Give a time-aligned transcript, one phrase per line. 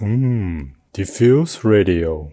[0.00, 2.28] 嗯，Diffuse Radio。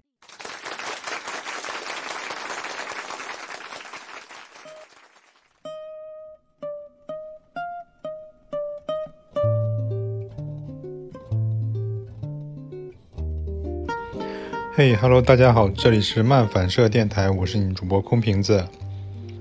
[14.73, 18.67] 嘿，Hello，大家好，这里是漫反射电台，我是你主播空瓶子。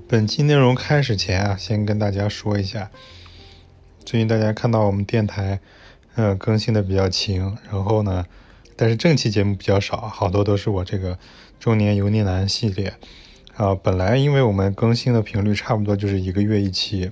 [0.08, 2.88] 本期内容开始前啊，先跟大家说一下，
[4.04, 5.58] 最近大家看到我们电台，
[6.16, 8.24] 嗯，更新的比较勤，然后呢，
[8.76, 11.18] 但是正期节目比较少，好多都是我这个
[11.58, 12.94] 中年油腻男系列
[13.56, 13.74] 啊。
[13.74, 17.10] 本来因为我们更新的频率差不多就是一个月一期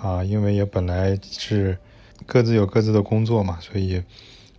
[0.00, 1.76] 啊，因为也本来是
[2.24, 4.02] 各自有各自的工作嘛，所以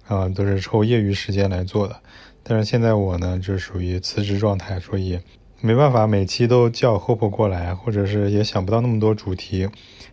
[0.08, 2.00] 啊，都是抽业余时间来做的。
[2.44, 5.20] 但是现在我呢，就属于辞职状态，所以
[5.60, 9.68] 没办法每期都叫 Hope 过来，或者是也想不到那么多主题，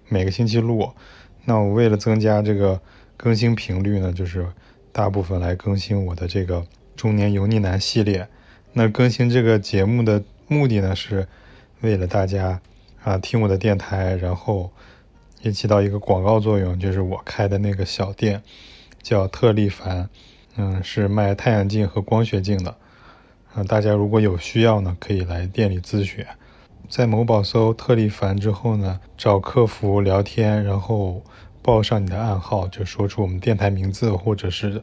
[0.09, 0.91] 每个星期录。
[1.45, 2.81] 那我为了增加这个
[3.17, 4.47] 更新频率呢，就是
[4.93, 8.29] 大部分来更新我的这个中年油腻男系列。
[8.73, 11.27] 那更新这个节目的目的呢，是
[11.81, 12.61] 为了大家
[13.03, 14.71] 啊听我的电台，然后
[15.43, 18.43] 也起到一个广告作用，就是我开的那个小店
[19.03, 20.09] 叫特立凡。
[20.59, 22.75] 嗯，是卖太阳镜和光学镜的，
[23.53, 26.25] 啊，大家如果有需要呢，可以来店里咨询，
[26.89, 31.23] 在某宝搜特立凡之后呢，找客服聊天，然后
[31.67, 34.81] 报上你的暗号，就说出我们电台名字或者是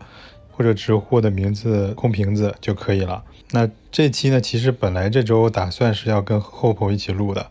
[0.51, 3.23] 或者直呼的名字空瓶子就可以了。
[3.51, 7.47] 那这期呢，其实本来这周打算是要跟 Hope 一起录的，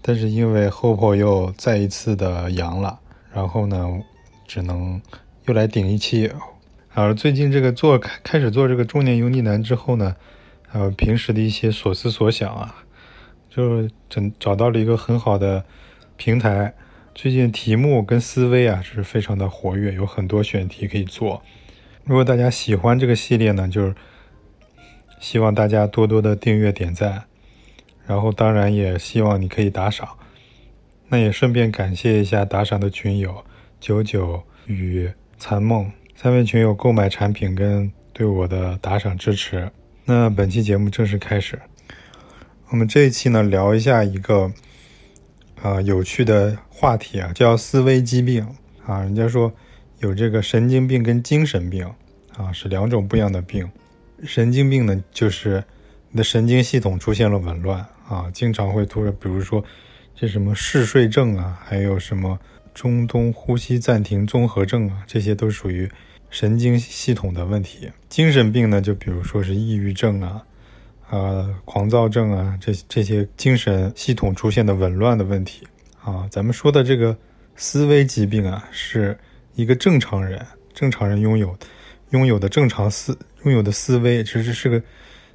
[0.00, 2.98] 但是因为 Hope 又再一次的阳了，
[3.34, 4.00] 然后呢，
[4.46, 5.02] 只能
[5.44, 6.32] 又来顶一期。
[6.94, 10.16] 而最近这个做开开始做这个中年油腻男之后呢，
[10.72, 12.74] 呃，平时的一些所思所想啊，
[13.50, 15.62] 就找找到了一个很好的
[16.16, 16.72] 平台。
[17.14, 21.42] 最近题目跟思维啊是非常的活跃，有很多选题可以做。
[22.04, 23.94] 如果大家喜欢这个系列呢，就是
[25.20, 27.24] 希望大家多多的订阅点赞，
[28.06, 30.08] 然后当然也希望你可以打赏。
[31.08, 33.44] 那也顺便感谢一下打赏的群友
[33.78, 35.92] 九九与残梦。
[36.16, 39.70] 三位群友购买产品跟对我的打赏支持，
[40.06, 41.60] 那本期节目正式开始。
[42.70, 44.50] 我们这一期呢，聊一下一个
[45.60, 48.44] 啊有趣的话题啊，叫思维疾病
[48.84, 49.02] 啊。
[49.02, 49.52] 人家说
[50.00, 51.88] 有这个神经病跟精神病
[52.36, 53.70] 啊是两种不一样的病。
[54.24, 55.62] 神经病呢，就是
[56.10, 57.78] 你的神经系统出现了紊乱
[58.08, 59.64] 啊，经常会突然，比如说
[60.16, 62.36] 这什么嗜睡症啊，还有什么
[62.74, 65.88] 中东呼吸暂停综合症啊，这些都属于。
[66.30, 70.42] 神经系统的问题，精神病呢，就比如说是抑郁症啊，
[71.10, 75.68] 啊，狂躁症啊，这这些精神系统出现的紊乱的问题
[76.04, 76.26] 啊。
[76.30, 77.16] 咱们说的这个
[77.56, 79.18] 思维疾病啊，是
[79.54, 81.56] 一个正常人，正常人拥有
[82.10, 84.82] 拥有的正常思拥有的思维，其实是个，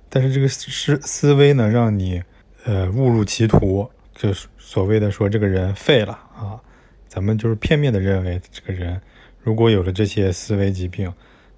[0.10, 2.22] 但是这个思思维呢，让你
[2.66, 6.60] 呃误入歧途，就是所谓的说这个人废了啊。
[7.08, 9.02] 咱们就是片面的认为这个人。
[9.42, 11.12] 如果有了这些思维疾病，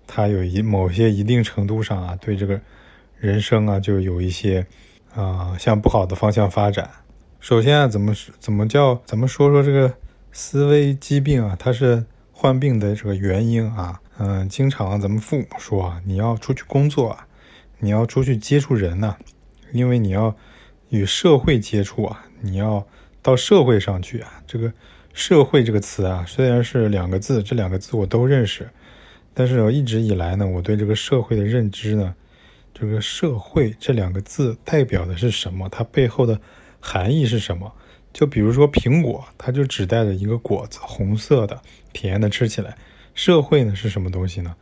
[0.05, 2.59] 他有一某些一定程度上啊，对这个
[3.17, 4.65] 人生啊，就有一些
[5.13, 6.89] 啊向不好的方向发展。
[7.39, 9.93] 首先啊，怎么怎么叫咱们说说这个
[10.31, 14.01] 思维疾病啊，它是患病的这个原因啊。
[14.17, 17.27] 嗯，经常咱们父母说啊，你要出去工作啊，
[17.79, 19.15] 你要出去接触人呐，
[19.71, 20.35] 因为你要
[20.89, 22.85] 与社会接触啊，你要
[23.21, 24.71] 到社会上去啊，这个。
[25.11, 28.69] 社会这个词啊，虽然是两个字，这两个字我都认识，
[29.33, 32.15] 但是我一直以来呢，我对这个社会的认知呢，
[32.73, 35.67] 这个社会这两个字代表的是什么？
[35.67, 36.39] 它背后的
[36.79, 37.71] 含义是什么？
[38.11, 41.61] 就比如说苹果，它就只带着一个果子，红色的，
[41.93, 42.75] 甜的，吃起来。
[43.13, 44.55] 社会呢是什么东西呢？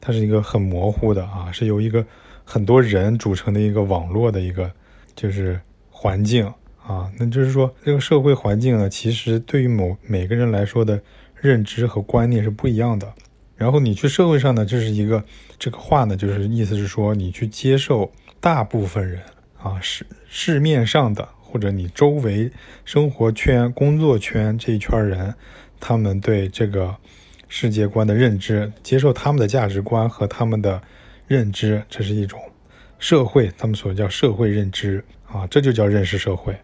[0.00, 2.06] 它是一个很模糊的啊，是由一个
[2.44, 4.70] 很多人组成的一个网络的一个
[5.14, 5.60] 就是
[5.90, 6.52] 环境。
[6.84, 11.00] 啊，那就是说，这个社会环境呢，其实对于某每个人来说的
[11.36, 13.14] 认知和观念是不一样的。
[13.54, 15.24] 然后你去社会上呢，就是一个
[15.60, 18.10] 这个话呢，就是意思是说，你去接受
[18.40, 19.22] 大部分人
[19.62, 22.50] 啊，市市面上的或者你周围
[22.86, 25.34] 生活圈、工作圈这一圈人，
[25.78, 26.96] 他们对这个
[27.46, 30.80] 世界观的认知，接受他们的价值观和他们的
[31.26, 32.40] 认知，这是一种
[32.98, 36.56] 社会，他们所叫社会认知啊，这就叫认识社会。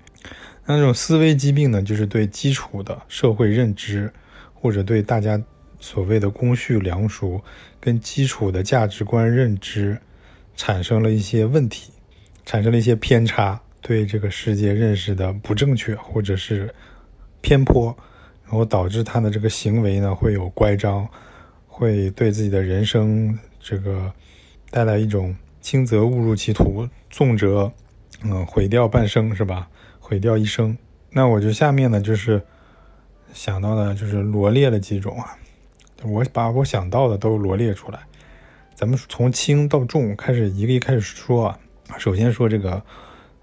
[0.64, 4.11] 那种思维疾病呢，就是对基础的社会认知，
[4.55, 5.38] 或者对大家
[5.79, 7.38] 所谓的公序良俗
[7.79, 9.99] 跟基础的价值观认知，
[10.56, 11.93] 产生了一些问题，
[12.46, 16.75] 产生了一些偏差，对这个世界认识的不正确或者是
[17.40, 17.87] 偏颇，
[18.44, 21.08] 然后导致他的这个行为呢会有乖张，
[21.67, 24.12] 会对自己的人生这个
[24.69, 27.73] 带来一种轻则误入歧途，重则
[28.23, 29.67] 嗯毁掉半生，是吧？
[29.99, 30.76] 毁掉一生。
[31.11, 32.43] 那我就下面呢，就是
[33.32, 35.34] 想到的，就是罗列了几种啊，
[36.05, 38.00] 我把我想到的都罗列出来。
[38.75, 41.58] 咱们从轻到重开始，一个一开始说啊。
[41.96, 42.82] 首先说这个，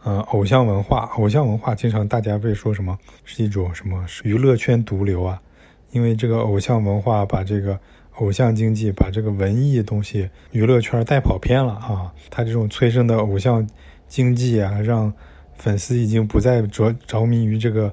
[0.06, 5.42] 呃，偶像文化，偶像文化经常大家被说什么是一种什么娱乐圈毒瘤啊？
[5.90, 7.80] 因为这个偶像文化把这个
[8.18, 12.14] 偶像经济，把这个文艺东西娱乐圈带跑偏了啊。
[12.30, 13.68] 他这种催生的偶像
[14.08, 15.12] 经济啊，让
[15.58, 17.92] 粉丝已经不再着着迷于这个，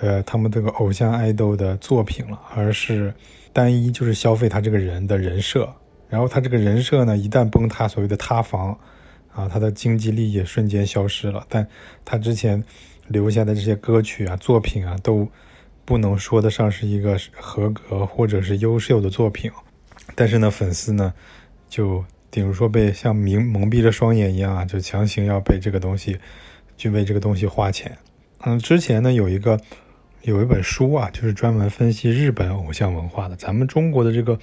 [0.00, 3.12] 呃，他们这个偶像爱豆的作品了，而是
[3.52, 5.70] 单一就是消费他这个人的人设。
[6.08, 8.78] 然后他这个人设呢，一旦崩塌，所谓的塌房。
[9.34, 11.66] 啊，他的经济利益瞬间消失了，但
[12.04, 12.62] 他之前
[13.08, 15.26] 留下的这些歌曲啊、作品啊，都
[15.86, 19.50] 不能说得上是一个合格或者是优秀的作品。
[20.14, 21.14] 但是呢，粉丝呢，
[21.70, 26.18] 就比如说被像蒙蒙蔽了双眼一样啊，就强行要被这个东西
[26.76, 27.96] 去为这个东西花钱。
[28.40, 29.58] 嗯，之前呢有一个
[30.20, 33.36] 有一本书啊，就是专门分析日本偶像文化的。
[33.36, 34.38] 咱们中国的这个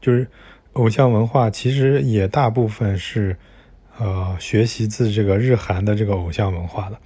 [0.00, 0.26] 就是
[0.72, 3.36] 偶像文化，其实也大部分是。
[3.98, 6.98] 呃，学习自这个日韩的这个偶像文化的，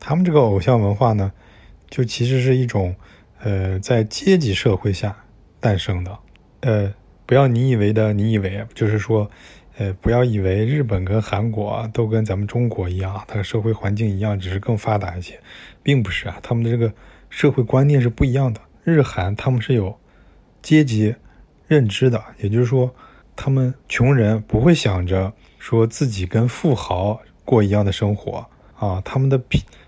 [0.00, 1.32] 他们这个偶像文化呢，
[1.88, 2.96] 就其实是一种
[3.40, 5.16] 呃，在阶级社会下
[5.60, 6.18] 诞生的。
[6.60, 6.92] 呃，
[7.24, 9.30] 不要你以为的，你以为就是说，
[9.78, 15.38] 呃，不要以为日本跟韩国都跟咱们中国一样，它的社会环境一样，只是更发达一些，
[15.84, 16.92] 并不是啊，他们的这个
[17.30, 18.60] 社会观念是不一样的。
[18.82, 19.96] 日韩他们是有
[20.60, 21.14] 阶级
[21.68, 22.92] 认知的，也就是说，
[23.36, 25.32] 他们穷人不会想着。
[25.64, 28.46] 说自己跟富豪过一样的生活
[28.78, 29.42] 啊，他们的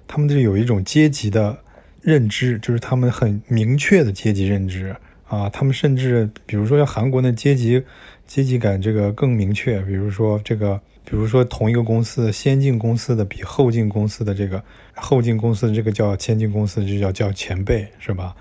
[0.08, 1.58] 他们就有一种阶级的
[2.00, 4.96] 认知，就是他们很明确的阶级认知
[5.28, 5.50] 啊。
[5.50, 7.84] 他们甚至比如说像韩国的阶级
[8.26, 14.64] 阶级感这个更明确，比如说这个，比如说同一个公司，先进公司的比后进公司的这个
[14.94, 18.34] 后进公司的这个叫先进公司就叫叫前辈是吧？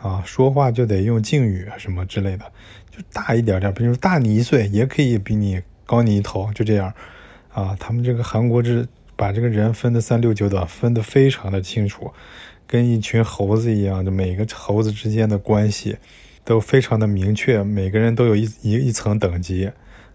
[0.00, 2.50] 啊，说话就得用敬语什么之类的，
[2.90, 5.60] 就大一点点，比如大你一岁也可以比你。
[5.90, 6.94] 高你一头，就这样，
[7.52, 12.12] 啊，他们这个韩国是把这个人分的三六九等，分得非常的清楚，
[12.64, 15.96] 跟一群猴子一样，就每个猴子之间的关系
[16.44, 19.68] 都非常的明确，每个人都有一一一层等级，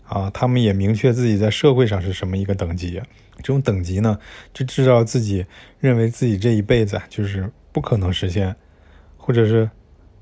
[0.07, 3.01] 啊，他们也明确自己在社会上是什么一个等级，
[3.39, 4.17] 这种等级呢，
[4.53, 5.45] 就知道自己
[5.81, 8.55] 认为自己这一辈子就是不可能实现，
[9.17, 9.69] 或者是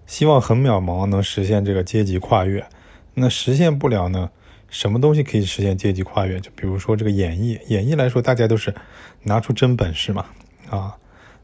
[0.08, 2.66] 希望很渺茫能实现这个阶级跨越，
[3.14, 4.32] 那实现不了呢？
[4.74, 6.40] 什么东西可以实现阶级跨越？
[6.40, 8.74] 就比如说这个演艺，演艺来说，大家都是
[9.22, 10.26] 拿出真本事嘛，
[10.68, 10.98] 啊，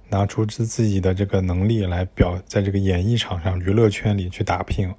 [0.10, 4.88] 拿出自自己的这个能力来表，在这个演艺场上、娱乐圈里去打拼。
[4.88, 4.96] 然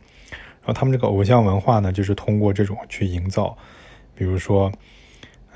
[0.68, 3.58] 后他们这个偶像文化呢，就是通过这种去营造。
[4.14, 4.70] 比如说，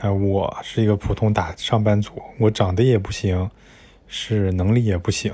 [0.01, 3.49] 呃，我是一个普通打上班族，我长得也不行，
[4.09, 5.33] 是能力也不行，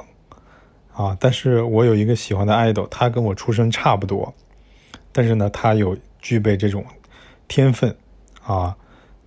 [0.92, 4.34] 啊，但是我有一个喜欢的 idol，他跟我出身差不多，
[5.10, 6.84] 但是呢，他有具备这种。
[7.50, 7.96] 天分，
[8.44, 8.76] 啊，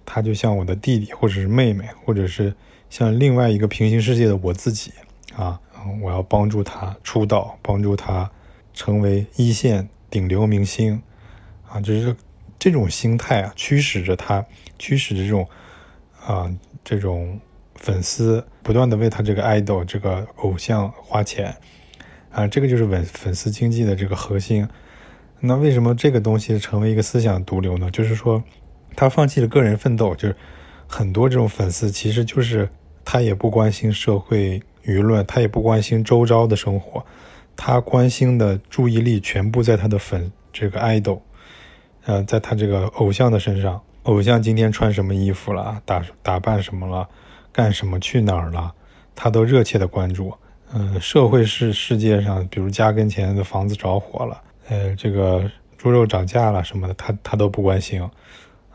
[0.05, 2.55] 他就像我的弟弟，或者是妹妹，或者是
[2.89, 4.93] 像另外一个平行世界的我自己，
[5.35, 5.59] 啊，
[6.01, 8.31] 我要帮助他出道，帮助他
[8.73, 11.01] 成为一线顶流明星，
[11.67, 12.15] 啊，就是
[12.57, 14.45] 这种心态啊，驱使着他，
[14.79, 15.45] 驱使着这种，
[16.25, 16.49] 啊，
[16.81, 17.37] 这种
[17.75, 21.53] 粉丝不断的为他这个爱豆、这个偶像花钱，
[22.31, 24.65] 啊，这个就是粉粉丝经济的这个核心。
[25.45, 27.91] 那为什么这个东西成为一个思想毒瘤呢？
[27.91, 28.41] 就是说，
[28.95, 30.33] 他放弃了个人奋斗，就是
[30.87, 32.69] 很多这种粉丝，其实就是
[33.03, 37.05] 他也不关心社会舆论，他也不关心周遭的生活，
[37.57, 41.21] 他关心的注意力全部在他的粉这个爱豆，
[42.05, 43.81] 呃，在他这个偶像的身上。
[44.03, 47.05] 偶像今天穿什么衣服了，打打扮什么了，
[47.51, 48.73] 干什么去哪儿了，
[49.13, 50.33] 他都热切的关注。
[50.73, 54.41] 嗯，社会是世界上，比如家跟前的房子着火了。
[54.69, 58.01] 呃，这个猪肉涨价了什么的，他他都不关心，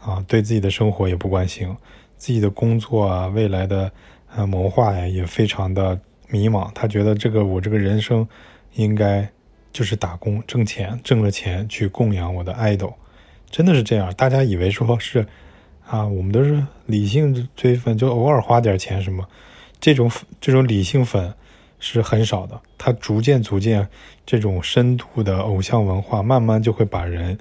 [0.01, 1.75] 啊，对自己的生活也不关心，
[2.17, 3.91] 自己的工作啊，未来的
[4.35, 6.71] 呃谋划呀，也非常的迷茫。
[6.75, 8.29] 他觉得这个我这个人生
[8.75, 9.27] 应该
[9.73, 12.93] 就是打工挣钱，挣了钱去供养我的爱豆，
[13.51, 14.13] 真的是这样。
[14.15, 15.27] 大家以为说是
[15.87, 19.27] 啊，我们都是理性追粉，就偶尔花点钱什么，
[19.81, 21.33] 这种这种理性粉。
[21.81, 23.89] 是很少的，他逐渐逐渐，
[24.27, 27.39] 这种深度的偶像文化，慢慢就会把人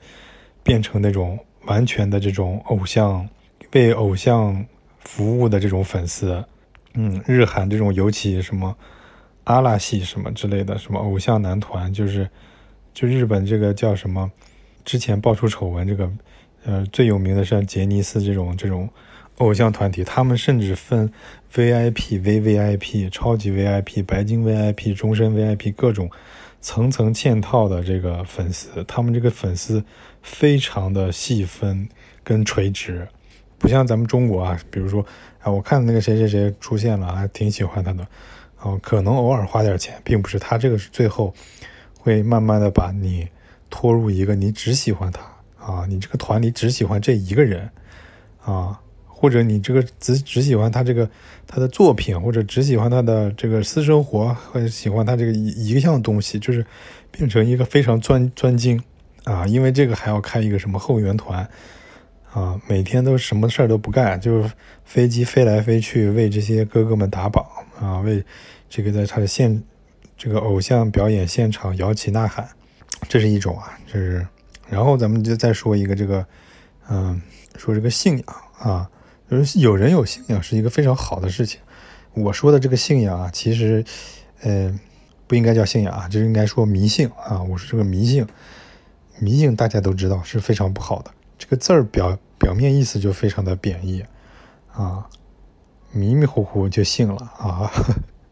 [0.63, 3.27] 变成那种完全的这种偶像，
[3.71, 4.65] 为偶像
[4.99, 6.43] 服务的这种粉丝。
[6.93, 8.75] 嗯，日韩这种尤其什么
[9.43, 12.29] 阿拉系什么之类的，什么偶像男团，就是
[12.93, 14.31] 就日本这个叫什么
[14.83, 16.11] 之前爆出丑闻，这个
[16.65, 18.89] 呃最有名的像杰尼斯这种这种
[19.37, 21.11] 偶像团体，他们甚至分
[21.53, 26.09] VIP、VVIP、超级 VIP、白金 VIP、终身 VIP 各种
[26.59, 29.83] 层层嵌套的这个粉丝，他们这个粉丝
[30.21, 31.87] 非常的细分
[32.23, 33.07] 跟垂直，
[33.57, 35.05] 不像咱们中国啊，比如说
[35.39, 38.05] 啊，我看那个谁谁谁出现了，还挺喜欢他的。
[38.59, 41.31] 哦，可能偶尔花点钱，并不是他这个是最后
[41.95, 43.27] 会慢慢的把你
[43.69, 45.21] 拖入一个你只喜欢他
[45.63, 47.69] 啊，你这个团里只喜欢这一个人
[48.43, 48.81] 啊，
[49.19, 51.09] 或者你这个只只喜欢他这个
[51.47, 56.63] 他的作品，或者只喜欢他的这个私生活，或者喜欢他这个一一项东西，就是
[57.09, 58.79] 变成一个非常专专精
[59.23, 61.49] 啊，因为这个还要开一个什么后援团
[62.31, 64.51] 啊，每天都什么事儿都不干，就是
[64.85, 67.43] 飞机飞来飞去为这些哥哥们打榜。
[67.79, 68.23] 啊，为
[68.69, 69.63] 这个在他的现
[70.17, 72.47] 这个偶像表演现场摇旗呐喊，
[73.07, 74.25] 这是一种啊，这是。
[74.67, 76.25] 然后咱们就再说一个这个，
[76.89, 77.21] 嗯，
[77.55, 78.25] 说这个信仰
[78.57, 78.89] 啊，
[79.29, 81.59] 就是有人有信仰是一个非常好的事情。
[82.13, 83.83] 我说的这个信仰啊，其实，
[84.41, 84.73] 呃，
[85.27, 87.43] 不应该叫信仰啊，就应该说迷信啊。
[87.43, 88.25] 我说这个迷信，
[89.19, 91.11] 迷信大家都知道是非常不好的。
[91.37, 94.03] 这个字儿表表面意思就非常的贬义
[94.71, 95.07] 啊。
[95.91, 97.71] 迷迷糊糊就信了啊，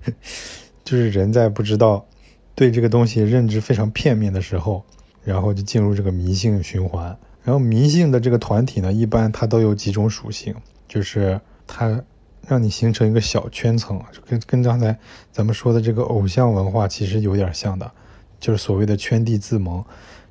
[0.83, 2.05] 就是人在不知道
[2.53, 4.83] 对这个东西认知非常片面的时候，
[5.23, 7.17] 然后就进入这个迷信循环。
[7.43, 10.55] 然后迷信的这个团体呢，一般它都有几种属性，
[10.87, 12.03] 就是它
[12.47, 14.97] 让你形成一个小圈层，跟跟刚才
[15.31, 17.91] 咱们说的这个偶像文化其实有点像的，
[18.39, 19.83] 就是所谓的圈地自萌。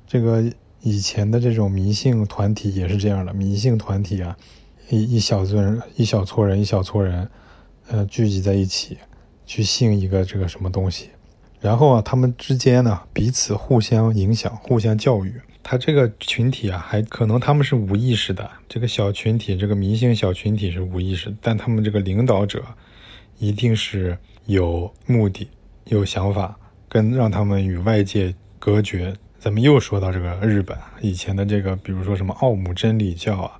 [0.07, 0.43] 这个
[0.81, 4.37] 以前的这种迷信团体也是这样的，迷信团体啊。
[4.89, 7.27] 一一小撮人，一小撮人，一小撮人，
[7.87, 8.99] 呃，聚集在一起，
[9.43, 11.09] 去信一个这个什么东西，
[11.65, 15.33] 然后啊，他们之间呢，彼此互相影响，互相教育。
[15.63, 22.63] 他这个群体啊，还可能他们是无意识的，这个小群体，这个迷信小群体是无意识，但他们这个领导者
[23.39, 25.49] 一定是有目的、
[25.85, 26.55] 有想法，
[26.87, 29.15] 跟让他们与外界隔绝。
[29.39, 33.59] 咱们又说到这个日本以前的这个，比如说什么奥姆真理教啊。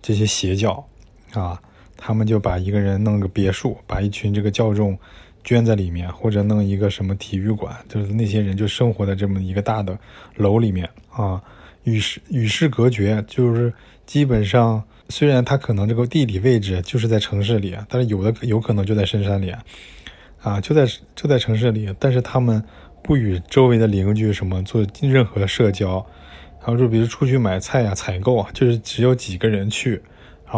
[0.00, 0.86] 这些邪教
[1.32, 1.60] 啊，
[1.96, 4.96] 他们就把一个人弄个别墅，把一群这个教众
[5.44, 9.98] 圈在里面，或者弄一个什么体育馆，就是那些人就生活在这么一个大的
[10.36, 11.42] 楼里面啊，
[11.84, 13.72] 与世与世隔绝，就是
[14.06, 19.52] 基本上虽然他可能这个地理位置就是在城市里，但是有的有可能就在深山里
[20.42, 22.62] 啊，就在就在城市里，但是他们
[23.02, 26.04] 不与周围的邻居什么做任何社交。
[26.64, 30.00] 然后就比如出去买菜呀、采购啊，就是只有几个人去，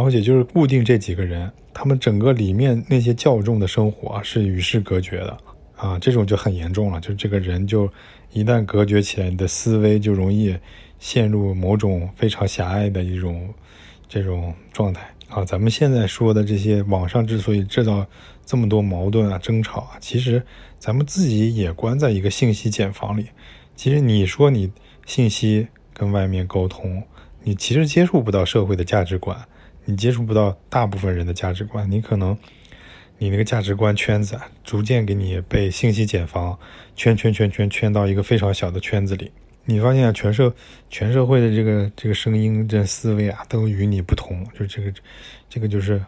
[0.02, 5.36] 后也就是固定这几个人，他们整个里面那些教众的生活是与世隔绝的
[5.76, 7.00] 啊，这种就很严重了。
[7.00, 7.88] 就这个人就
[8.32, 10.56] 一旦隔绝起来，你的思维就容易
[10.98, 13.52] 陷入某种非常狭隘的一种
[14.08, 15.44] 这种状态啊。
[15.44, 18.06] 咱们现在说的这些网上之所以制造
[18.46, 20.42] 这么多矛盾啊、争吵啊，其实
[20.78, 23.26] 咱们自己也关在一个信息茧房里。
[23.76, 24.70] 其实你说你
[25.06, 25.68] 信息。
[25.96, 27.04] 跟外面沟通，
[27.44, 29.38] 你其实接触不到社会的价值观，
[29.84, 32.36] 你接触不到大部分人的价值观，你可能
[33.18, 36.58] 你那个价值观圈子逐渐给你被信息茧房
[36.96, 39.30] 圈圈圈圈圈到一个非常小的圈子里，
[39.64, 40.54] 你发现啊全社
[40.90, 44.92] 全社会的这个这个声音这思维啊都与你不同，就这个
[45.48, 46.02] 这个就是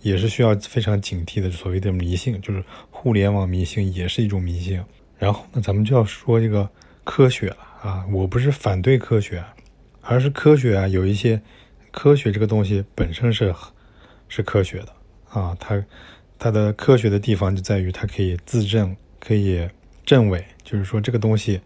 [0.00, 4.80] 也是需要非常警惕的所谓的迷信，就是互联网迷信也是一种迷信。
[5.18, 6.68] 然后呢，咱们就要说这个
[7.04, 7.56] 科学了。
[7.82, 9.42] 啊，我不是反对科学，
[10.02, 11.42] 而是科学啊，有一些
[11.92, 13.54] 科学这个东西本身是
[14.28, 14.88] 是科学的
[15.30, 15.80] 啊，它
[16.38, 19.68] 它的科学的地方就在于它可以自证，可以
[20.04, 21.60] 证伪，就是说这个东西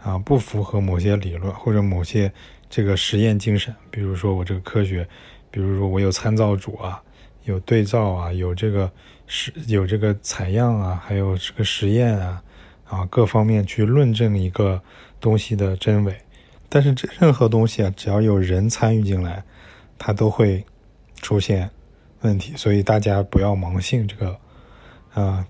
[0.00, 2.32] 啊不符合某些理论或者某些
[2.70, 5.04] 这个实验精神，比如说我这个科学，
[5.50, 7.02] 比如说我有参照组啊，
[7.44, 8.88] 有对照啊，有这个
[9.26, 12.42] 实有这个采样啊，还有这个实验啊
[12.84, 14.80] 啊各方面去论证一个。
[15.22, 16.16] 东西的真伪，
[16.68, 19.40] 但是这任何东西啊，只要有人参与进来，
[20.04, 20.64] 它都会
[21.20, 21.70] 出现
[22.22, 22.52] 问题。
[22.56, 24.36] 所以大家不要盲信这个，
[25.14, 25.46] 啊，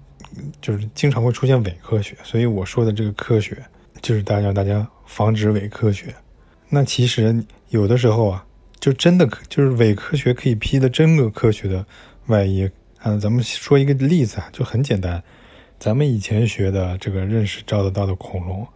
[0.61, 2.17] 就是经常会出现伪科学。
[2.23, 3.57] 所以我说的这个科学，
[4.03, 6.15] 就是大家让大家防止伪科学。
[6.69, 8.45] 那其实有的时候啊，
[8.79, 11.85] 就真的就是伪科学可以披的真个科学的
[12.27, 12.71] 外衣。
[12.99, 15.23] 啊，咱们说一个例子啊，就很简单，
[15.79, 18.67] 咱们以前学的这个认识照得到的恐龙。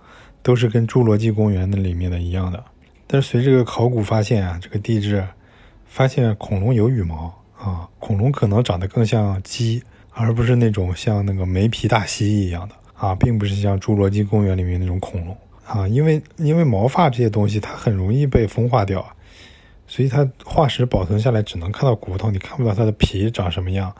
[0.42, 2.64] 都是跟《侏罗纪公园》那里面的一样的，
[3.08, 5.26] 但是随这个考古发现啊，这个地质
[5.86, 19.04] 发现恐龙有羽毛啊，恐龙可能长得更像鸡，而不是那种像那个没皮大蜥蜴一样的啊，并不是像《侏罗纪公园》里面那种恐龙啊，因为因为毛发这些东西它很容易被风化掉，
[19.86, 23.94] 所以它化石保存下来只能看到骨头，你看不到它的皮长什么样，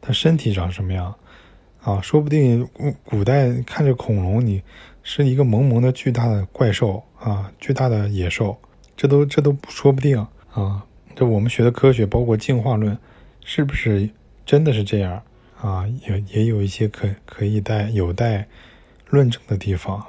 [0.00, 1.14] 它身体长什么样
[1.82, 2.00] 啊？
[2.00, 4.62] 说不定古古代看着恐龙，你
[5.02, 8.56] 是一个萌萌的巨大的怪兽啊，巨大的野兽，
[8.96, 10.18] 这都这都说不定
[10.52, 10.84] 啊。
[11.18, 12.96] 这我们学的科学，包括进化论，
[13.44, 14.08] 是不是
[14.46, 15.20] 真的是这样
[15.60, 15.84] 啊？
[16.06, 18.46] 也也有一些可可以待有待
[19.10, 20.00] 论证的地方。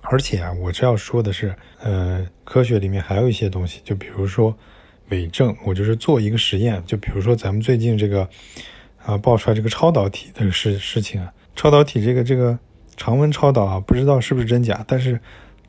[0.00, 4.56] 而且啊，我这要说的是，呃，科学里面还有一些东西，就比如说
[5.10, 8.26] 伪证，我就是做一个实验，就比如说咱们最近这个
[9.04, 12.58] 啊爆出来这个超导体的事事情啊，超导体这个这个
[12.96, 15.20] 常温超导啊，不知道是不是真假，但是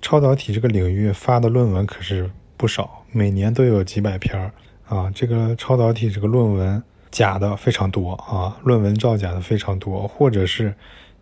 [0.02, 4.54] 超导体这个领域发的论文可是不少，每年都有几百篇儿。
[4.88, 10.74] 啊，这个超导体这个论文假的非常多啊，论文造假的非常多，或者是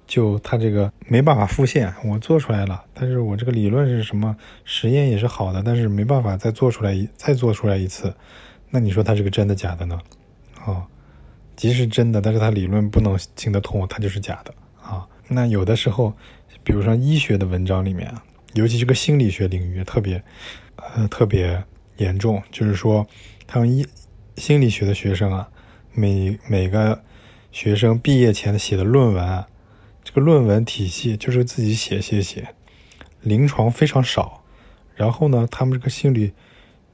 [0.05, 8.13] 就它这个没办法复现，我做出来了，但是我这个理论是什么，实验也是好的，但是没办法再做出来再做出来一次，
[8.69, 9.97] 那你说它这个真的假的呢？
[10.65, 10.83] 啊，
[11.55, 15.07] 即使真的，但是它理论不能行得通，它就是假的啊。
[15.29, 16.11] 那有的时候，
[16.63, 18.13] 比如说医学的文章里面，
[18.55, 20.21] 尤其这个心理学领域特别
[20.75, 21.63] 呃特别
[21.95, 23.07] 严重，就是说。
[23.53, 23.85] 他们一
[24.35, 25.47] 心理学的学生啊，
[25.93, 27.03] 每每个
[27.51, 29.47] 学生毕业前写的论文啊，
[30.03, 32.47] 这个论文体系就是自己写写写，
[33.21, 34.41] 临床非常少。
[34.95, 36.33] 然后呢，他们这个心理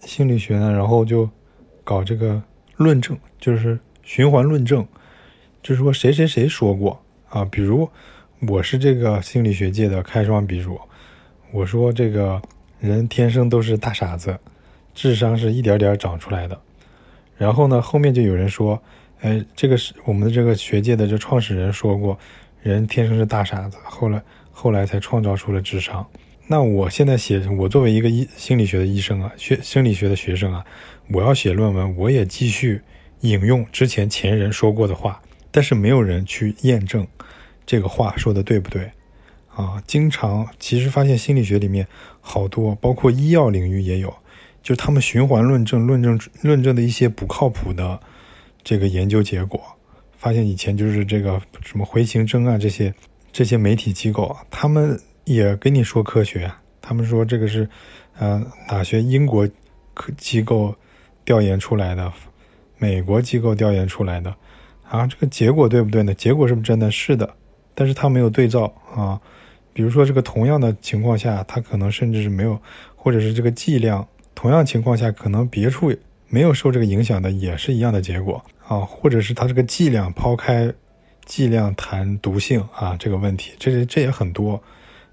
[0.01, 1.29] 心理学呢，然后就
[1.85, 2.43] 搞这个
[2.75, 4.85] 论证，就是循环论证，
[5.63, 7.89] 就是说谁谁谁说过啊，比如
[8.49, 10.77] 我是这个心理学界的开创鼻祖，
[11.53, 12.41] 我说这个
[12.81, 14.37] 人天生都是大傻子。
[14.93, 16.59] 智商是一点点长出来的，
[17.37, 18.81] 然后呢，后面就有人说，
[19.21, 22.17] 哎，这个是我们的这个学界的这创始人说过，
[22.61, 26.05] 人天生是大傻子，后来后来才创造出了智商。
[26.47, 30.65] 那我现在写，我作为一个医心理学的医生啊，学心理学的学生啊，
[31.11, 32.81] 我要写论文，我也继续
[33.21, 35.21] 引用之前前人说过的话，
[35.51, 37.07] 但是没有人去验证
[37.65, 38.89] 这个话说的对不对
[39.55, 39.81] 啊？
[39.85, 41.87] 经常其实发现心理学里面
[42.19, 44.13] 好多，包括医药领域也有。
[44.61, 47.99] 就是他们循环论证、论证、论证的一些不靠谱的
[48.63, 49.61] 这个研究结果，
[50.17, 52.93] 发现以前就是这个什么回形针啊这些
[53.31, 57.67] 这些媒体机构啊，他们也跟你说科学，他们说这个是
[58.17, 59.47] 呃哪些英国
[59.93, 60.75] 科机构
[61.23, 62.11] 调研出来的，
[62.77, 64.35] 美国机构调研出来的
[64.87, 66.13] 啊，这个结果对不对呢？
[66.13, 66.91] 结果是不是真的？
[66.91, 67.33] 是的，
[67.73, 69.19] 但是他没有对照啊，
[69.71, 72.59] 比如说这个同样的情况下，他可能甚至是没有，
[72.95, 74.05] 或者是这个剂量。
[74.35, 75.93] 同样情况下，可能别处
[76.27, 80.71] 没有受这个影响的，也是一样的结果啊，或者是它这个剂量抛开
[81.25, 84.61] 剂量谈毒性啊这个问题，这这也很多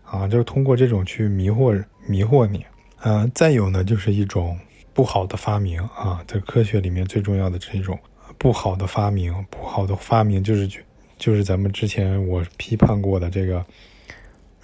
[0.05, 2.65] 啊，就是通过这种去迷惑迷惑你
[2.99, 3.29] 啊。
[3.35, 4.57] 再有呢，就是一种
[4.93, 7.99] 不好的发明啊，在科学里面最重要的这种
[8.39, 10.69] 不好的发明，不好的发明就是
[11.19, 13.65] 就是咱们之前我批判过的这个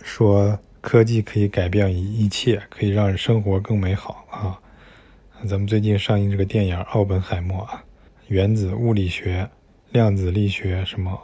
[0.03, 0.57] 说。
[0.83, 4.59] 科技可以改变一一切，可以让生活更美好啊！
[5.47, 7.85] 咱们最近上映这个电影《奥本海默》啊，
[8.27, 9.49] 原子物理学、
[9.93, 11.17] 量子力学什么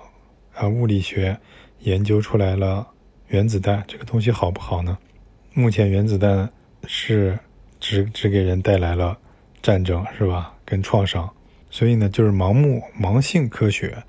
[0.55, 1.37] 啊，物理学
[1.81, 2.87] 研究出来了
[3.27, 4.97] 原子弹，这个东西好不好呢？
[5.53, 6.49] 目前原子弹
[6.87, 7.37] 是
[7.81, 9.19] 只只给人带来了
[9.61, 10.55] 战争，是吧？
[10.65, 11.29] 跟创伤，
[11.69, 14.05] 所以呢，就是盲目盲性科学，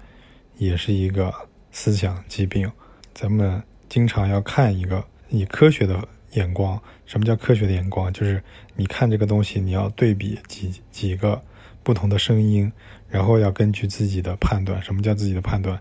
[0.58, 1.34] 也是一个
[1.72, 2.72] 思想疾病。
[3.16, 5.04] 咱们经常要看一个。
[5.30, 8.12] 以科学的眼光，什么叫科学的眼光？
[8.12, 8.44] 就是
[8.76, 11.42] 你看这个东西，你要对比几几个
[11.84, 12.72] 不同的声音，
[13.08, 14.82] 然后要根据自己的判断。
[14.82, 15.80] 什么叫自己的判断？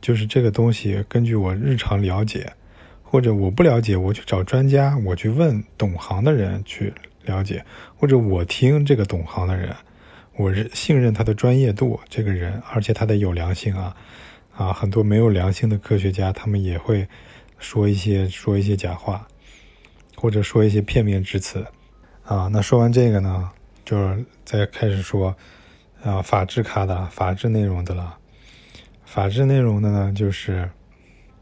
[0.00, 2.52] 就是这个东西根据我日常了解，
[3.02, 6.92] 或者我不了解，我去找专家，我去问懂行的人去
[7.24, 7.64] 了解，
[7.96, 9.74] 或者我听这个懂行的人，
[10.36, 13.96] 我是信任他的专业度，这个人，而且他得有良心啊
[14.54, 14.72] 啊！
[14.72, 17.08] 很多没有良心的科学家，他们也会。
[17.58, 19.26] 说一些说一些假话，
[20.16, 21.66] 或者说一些片面之词，
[22.24, 23.50] 啊，那说完这个呢，
[23.84, 25.34] 就是再开始说，
[26.02, 28.16] 啊，法制卡的法制内容的了。
[29.04, 30.70] 法制内容的呢，就是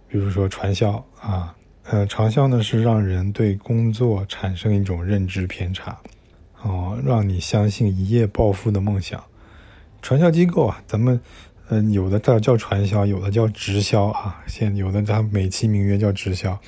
[0.08, 5.98] 比如说传销啊，呃，传销呢是让人对工作产生一种认知偏差，
[6.62, 9.22] 哦，让你相信一夜暴富的梦想。
[10.00, 11.20] 传销机构啊，咱们。
[11.68, 14.42] 嗯，有的叫叫传销，有的叫直销啊。
[14.46, 16.58] 现有的它美其名曰叫直销。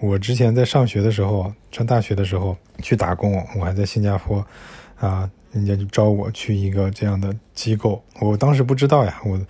[0.00, 4.44] 我之前在上学的时候，上大学的时候去打工，我还在新加坡
[4.98, 8.02] 啊，人家就招我去一个这样的机构。
[8.20, 9.40] 我当时不知道呀，我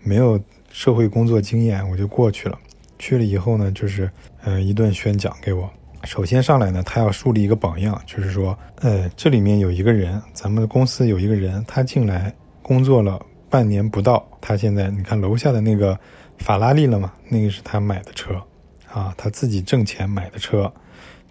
[0.00, 0.40] 没有
[0.70, 2.58] 社会工作经验，我就过去了。
[2.98, 4.10] 去了以后呢，就是
[4.44, 5.68] 嗯一顿宣讲给我
[6.04, 16.00] 首先上来呢，他要树立一个榜样，就是说，呃，这里面有一个人，咱们公司有一个人，他进来工作了半年不到，他现在你看楼下的那个
[16.38, 18.42] 法拉利了嘛，那个是他买的车，
[18.90, 20.72] 啊，他自己挣钱买的车，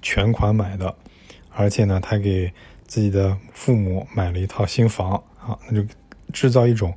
[0.03, 0.95] 全款买的，
[1.49, 2.53] 而且呢，他给
[2.85, 5.87] 自己的父母买了一套新房，啊，那就
[6.31, 6.93] 制造一种，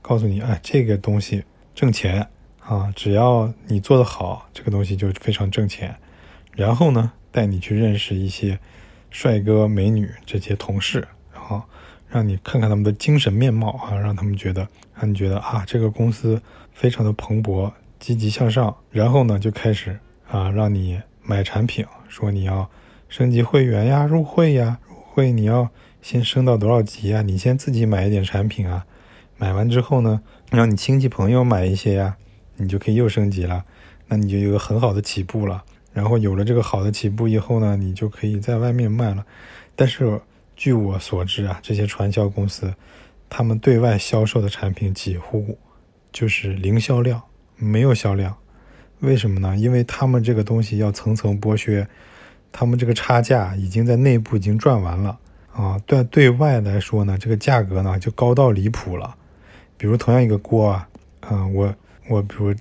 [0.00, 2.26] 告诉你，哎，这个东西挣钱。
[2.64, 5.96] 啊，只要你做得好，这个东西就非常挣钱。
[6.54, 8.56] 然后呢，带你去认识一些
[9.10, 11.60] 帅哥美女这些同事，然后
[12.12, 16.40] 让你看看他们的精神面貌啊，让他们觉得让你觉得啊，这个公司
[16.74, 18.76] 非常的蓬勃，积极向上。
[18.90, 19.98] 然后呢，就开始
[20.30, 22.68] 啊，让你买产品，说你要
[23.08, 25.70] 升级会员呀，入会呀，入会你要
[26.02, 27.22] 先升到多少级啊？
[27.22, 28.84] 你先自己买一点产品啊，
[29.38, 30.20] 买完之后呢，
[30.50, 32.16] 让你亲戚朋友买一些呀。
[32.56, 33.64] 你就可以又升级了，
[34.06, 35.64] 那你就有个很好的起步了。
[35.92, 39.24] 然后有了这个好的起步以后呢，你就可以在外面卖了。
[39.74, 40.20] 但是
[40.62, 42.72] 据我所知啊，这些传销公司，
[43.28, 45.58] 他们对外销售的产品几乎
[46.12, 47.20] 就是零销量，
[47.56, 48.36] 没有销量。
[49.00, 49.56] 为什么呢？
[49.56, 51.88] 因为他们这个东西要层层剥削，
[52.52, 55.18] 他们这个差价已经在内部已经赚完了
[55.52, 55.76] 啊。
[55.84, 59.16] 但对外来说呢，这个价格呢就高到离谱了。
[59.76, 60.88] 比如同样一个锅啊，
[61.28, 61.74] 嗯，我。
[62.08, 62.54] 我比如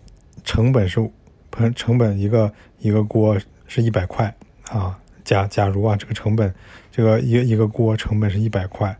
[0.43, 1.07] 成本是，
[1.51, 3.37] 成成本一个一个锅
[3.67, 4.33] 是一百块
[4.69, 6.53] 啊，假假如啊这个成本，
[6.91, 8.95] 这个一一个锅成本是一百块，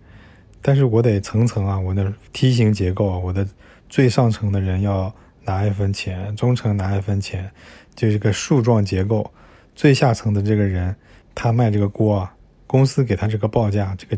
[0.61, 3.47] 但是我得层层啊，我的梯形结构，我的
[3.89, 7.49] 最上层的人要拿一分钱，中层拿一分钱，
[7.95, 9.31] 就是个树状结构，
[9.75, 10.95] 最下层的这个人
[11.33, 12.33] 他卖这个锅啊，
[12.67, 14.17] 公司给他这个报价，这个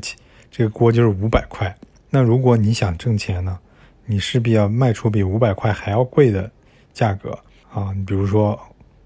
[0.51, 1.75] 这个锅就是五百块，
[2.09, 3.59] 那如果你想挣钱呢？
[4.05, 6.51] 你势必要卖出比五百块还要贵的
[6.93, 7.39] 价格
[7.71, 7.93] 啊！
[7.95, 8.59] 你比如说，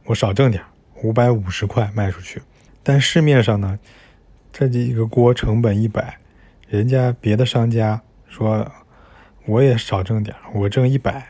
[0.05, 0.63] 我少挣点，
[1.03, 2.41] 五百五十块卖出去。
[2.87, 3.77] 但市面上呢，
[4.53, 6.17] 这几个锅成本一百，
[6.69, 8.65] 人家别的商家说
[9.45, 11.27] 我也少挣点，我挣一百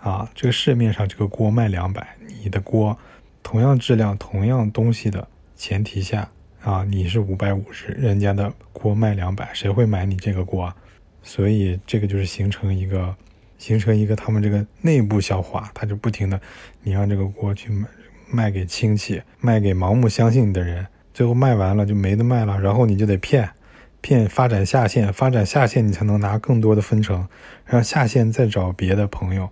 [0.00, 0.30] 啊。
[0.36, 2.96] 这个市面上这个锅卖两百，你的锅
[3.42, 5.26] 同样质量、同样东西的
[5.56, 6.30] 前提下
[6.62, 10.72] 啊，你是五百五十，人家的锅卖两百，谁会买你这个锅？
[11.24, 13.12] 所以这个就是形成一个，
[13.58, 16.40] 形成一个他们这个内部消化，他就不停的，
[16.84, 17.88] 你让这个锅去买
[18.34, 23.48] 卖给亲戚，卖给盲目相信你的人，最后卖完了就没得卖了，然后你就得骗，
[24.00, 27.28] 骗发展下线，发展下线你才能拿更多的分成，
[27.64, 29.48] 让下线再找别的朋友，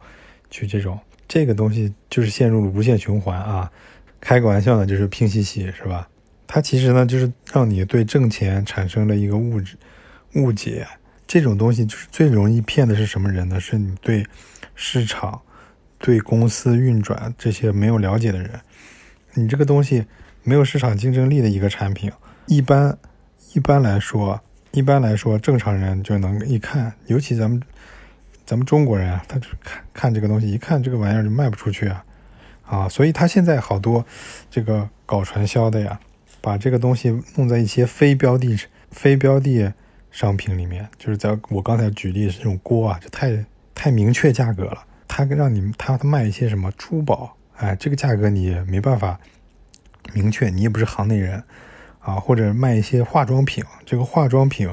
[0.51, 3.71] 去这种这个东西就是陷入了无限循环啊！
[4.21, 6.09] 开个玩笑呢，就是拼夕夕是吧？
[6.47, 9.77] 它其实呢就是让你对挣钱产生了一个误质
[10.35, 10.87] 误解。
[11.27, 13.59] 这种东西就是最容易骗的是什么人呢？
[13.59, 14.27] 是你对
[14.75, 15.40] 市场、
[16.03, 18.51] 对公司运转这些没有了解的人。
[19.33, 20.05] 你这个东西
[20.43, 22.12] 没有市场竞争力的一个产品，
[22.45, 22.99] 一般
[23.55, 24.38] 一般来说，
[24.73, 27.62] 一般来说正常人就能一看，尤其咱们
[28.45, 32.05] 咱们中国人啊，他就看看这个东西，一看这个玩意儿就卖不出去啊
[32.67, 32.88] 啊！
[32.91, 34.05] 所以他现在好多
[34.51, 35.99] 这个搞传销的呀，
[36.43, 38.59] 把这个东西弄在一些非标的、
[38.91, 39.73] 非标的。
[40.12, 43.43] 商品里面，就是在我刚才举例这种锅啊，就太
[43.75, 44.85] 太明确价格了。
[45.14, 49.20] 他让你他卖一些什么珠宝，哎，这个价格你没办法
[50.14, 51.44] 明确，你也不是行内人
[52.01, 52.14] 啊。
[52.14, 54.66] 或者卖一些化妆品，这个化妆品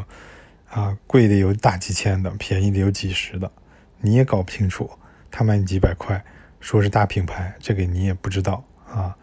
[0.69, 3.51] 啊，贵的有大几千的，便宜的有几十的，
[3.99, 4.89] 你也搞不清楚。
[5.29, 6.23] 他卖你几百块，
[6.61, 9.13] 说是大品牌，这个你也不知道啊。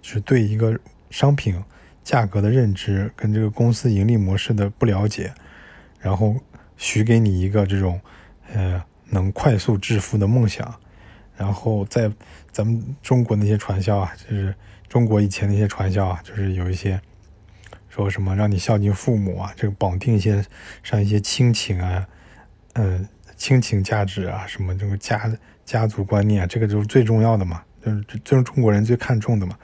[0.00, 0.80] 就是对一个
[1.10, 1.62] 商品
[2.02, 5.34] 价格的认知跟这个公司盈利模式的不了解。
[6.00, 6.34] 然后
[6.78, 8.00] 许给你一个这种，
[8.54, 8.82] 呃，
[9.12, 10.74] 能快速致富的梦想，
[11.36, 12.10] 然后在
[12.50, 14.54] 咱们中国那些传销啊，就是
[14.88, 17.00] 中国以前那些传销啊，就是有一些
[17.88, 20.44] 说什么让你孝敬父母啊，这个绑定一些
[20.82, 22.08] 上一些亲情啊，
[22.72, 25.30] 嗯，亲情价值啊，什么这个家
[25.64, 29.56] 家族观念，这个就是最重要的嘛，就是就是中国人最看重的嘛，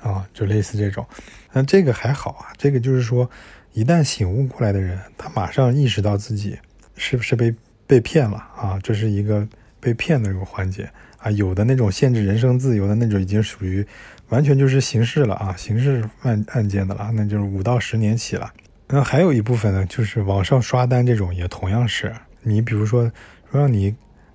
[0.00, 1.06] 啊，就类似这种，
[1.52, 3.30] 那这个还好啊，这个就是说。
[3.74, 6.58] 一旦醒悟过来的人，他马上意识到自己
[6.96, 7.54] 是不是被
[7.88, 8.78] 被骗了啊？
[8.80, 9.44] 这是一个
[9.80, 11.28] 被骗的一个环节啊。
[11.32, 13.84] 有的那种限制人身自由的那种，已经属于
[14.28, 18.52] 完全就是刑事了啊，刑事案案件的了，那就是五到十年起了。
[18.86, 23.10] 那还有一部分呢，就是网上刷单这种，也同样是你比如说
[23.50, 23.94] 说让你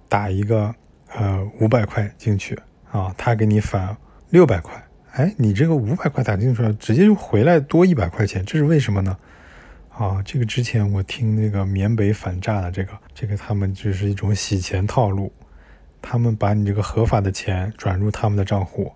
[0.10, 0.74] 打一个
[1.16, 2.60] 呃五百块进去
[2.92, 3.96] 啊，他给你返
[4.32, 4.74] 六百块。
[5.12, 9.16] 哎，你这个五百块打进去了，直接就回来多一百块钱，这是为什么呢？
[9.96, 15.32] 啊，这个之前我听那个缅北反诈的这个，这个他们就是一种洗钱套路，
[16.02, 18.92] 他们把你这个合法的钱转入他们的账户，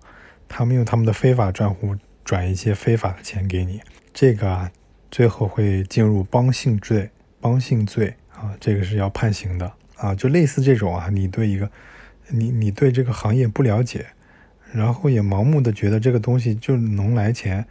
[0.48, 3.80] 他们用他们的非法账户转一些非法的钱给你，
[4.12, 4.72] 这个啊，
[5.08, 7.08] 最后会进入帮性罪，
[7.40, 10.12] 帮性罪啊，这个是要判刑的啊。
[10.12, 11.70] 就类似这种啊，你对一个，
[12.26, 14.04] 你你对这个行业不了解，
[14.72, 17.64] 然后也盲目的觉得这个东西就能来钱，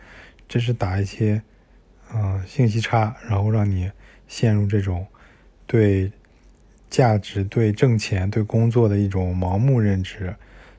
[0.48, 1.42] 这是打一些，
[2.14, 3.92] 嗯，信息差，然后让你
[4.28, 5.08] 陷入这种
[5.66, 6.12] 对
[6.90, 10.36] 价值、对挣钱、对工作的一种盲目认知，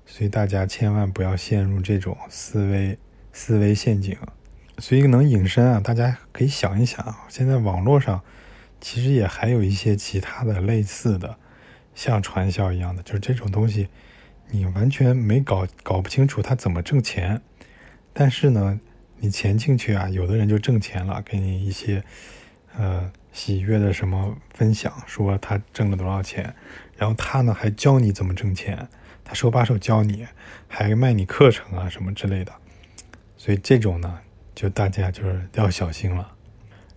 [0.07, 2.99] 所以大家千万不要陷入这种思维。
[3.31, 4.17] 思维陷阱，
[4.79, 5.79] 所以能隐身啊！
[5.79, 8.21] 大家可以想一想，现在网络上
[8.81, 11.37] 其实也还有一些其他的类似的，
[11.95, 13.89] 像传销一样的，就是这种东西，
[14.51, 17.41] 你完全没搞搞不清楚它怎么挣钱，
[18.13, 18.81] 但是呢，
[19.21, 22.03] 你钱进去啊，有的人就挣钱了，给你一些
[22.77, 26.55] 呃喜悦的什么分享，说他挣了多少钱，
[26.97, 28.89] 然后他呢还教你怎么挣钱，
[29.25, 30.27] 他手把手教你，
[30.67, 32.53] 还卖你课程啊什么之类的。
[33.37, 34.19] 所以这种呢，
[34.55, 36.35] 就大家就是要小心了。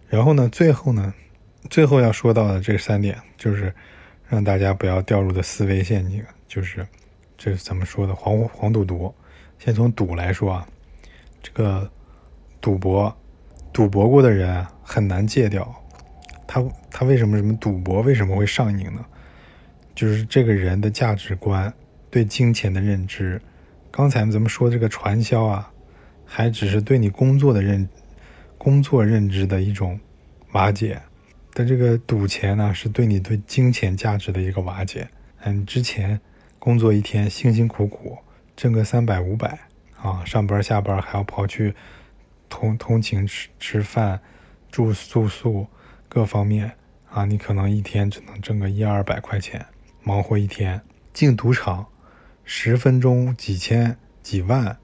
[0.07, 1.13] 然后呢，最后呢，
[1.69, 3.73] 最后要说到的这三点，就是
[4.27, 6.86] 让大家不要掉入的思维陷阱，就是
[7.38, 8.13] 这是怎么说的？
[8.13, 9.13] 黄黄赌毒。
[9.60, 10.67] 先从赌来说啊，
[11.43, 11.91] 这个
[12.62, 13.13] 赌博，
[13.74, 15.76] 赌博过的人很难戒掉。
[16.47, 19.04] 他他为什么什么赌博为什么会上瘾呢？
[19.93, 21.74] 就是这个人的价值观
[22.10, 23.41] 对金钱的认知。
[23.89, 25.67] 刚才咱们说这个传销啊。
[26.34, 27.89] 还只是对你工作的认，
[28.58, 30.00] 工作认知的一种
[30.54, 31.02] 瓦解，
[31.54, 35.10] 但这个赌钱呢，是对你对金钱价值的一个瓦解。
[35.41, 36.17] 嗯，之前
[36.58, 38.17] 工作一天辛辛苦苦
[38.56, 39.60] 挣个三百五百
[40.02, 41.76] 啊，上班下班还要跑去
[42.51, 44.19] 通通勤吃吃饭、
[44.69, 45.65] 住住宿
[46.07, 46.73] 各方面
[47.09, 49.65] 啊，你可能一天只能挣个一二百块钱，
[50.03, 50.79] 忙活一天
[51.11, 51.87] 进赌场，
[52.43, 54.77] 十分钟几千几万。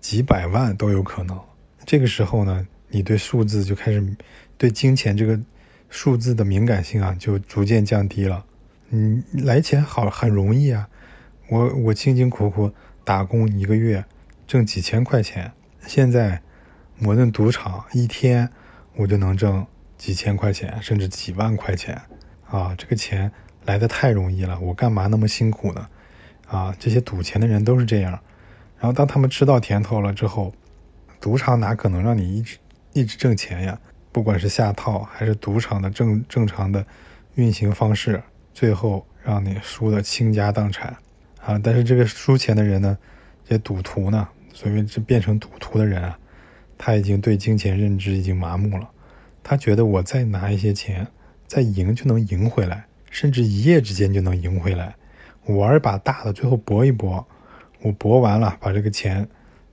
[0.00, 1.40] 几百万都有可能，
[1.86, 4.16] 这个时候呢，你对数字就开始，
[4.58, 5.40] 对金钱这个
[5.88, 8.44] 数字的敏感性啊，就逐渐降低了。
[8.90, 10.90] 嗯来钱好很容易啊，
[11.48, 12.70] 我我辛辛苦苦
[13.02, 14.04] 打工一个月
[14.46, 15.50] 挣几千块钱，
[15.86, 16.42] 现在
[16.98, 18.48] 摩登赌场一天
[18.96, 19.66] 我就能挣
[19.98, 22.00] 几千块钱，甚至几万块钱
[22.48, 23.30] 啊，这个钱
[23.64, 25.88] 来的太容易了，我干嘛那么辛苦呢？
[26.46, 28.12] 啊，这些赌钱的人都是这样。
[28.78, 30.52] 然后当他们吃到甜头了之后，
[31.20, 32.58] 赌场哪可能让你一直
[32.92, 33.78] 一直挣钱呀？
[34.12, 36.86] 不管是下套还是赌场的正正常的
[37.34, 40.96] 运行方式，最后让你输得倾家荡产
[41.40, 41.58] 啊！
[41.60, 42.96] 但是这个输钱的人呢，
[43.44, 46.18] 这赌徒呢，所谓这变成赌徒的人啊，
[46.76, 48.88] 他已经对金钱认知已经麻木了，
[49.42, 51.06] 他觉得我再拿一些钱，
[51.46, 54.94] 再赢就能赢回来，甚至一夜之间就能赢回来，
[55.46, 57.26] 我玩一把大的，最后搏一搏。
[57.82, 59.28] 我搏完了，把这个钱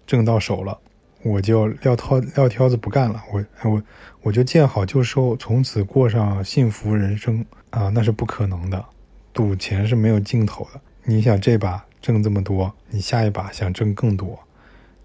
[0.06, 0.78] 挣到手了，
[1.24, 3.84] 我就撂挑撂挑子不干了，我我
[4.24, 7.88] 我就见好就收，从此过上幸福人生啊！
[7.88, 8.84] 那是不可能的，
[9.32, 10.82] 赌钱是没有尽头的。
[11.06, 14.38] 你想这把挣这么多，你下一把想挣更多，